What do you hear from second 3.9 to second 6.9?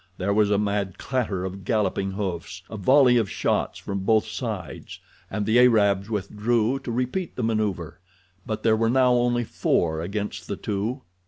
both sides, and the Arabs withdrew